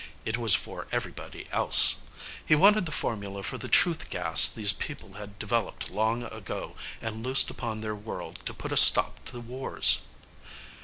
It 0.25 0.35
was 0.35 0.55
for 0.55 0.87
everybody 0.91 1.45
else. 1.51 1.97
He 2.43 2.55
wanted 2.55 2.87
the 2.87 2.91
formula 2.91 3.43
for 3.43 3.59
the 3.59 3.67
truth 3.67 4.09
gas 4.09 4.49
these 4.49 4.73
people 4.73 5.13
had 5.13 5.37
developed 5.37 5.91
long 5.91 6.23
ago 6.23 6.73
and 7.03 7.21
loosed 7.23 7.51
upon 7.51 7.81
their 7.81 7.93
world 7.93 8.39
to 8.47 8.53
put 8.55 8.71
a 8.71 8.77
stop 8.77 9.23
to 9.25 9.39
wars. 9.39 10.01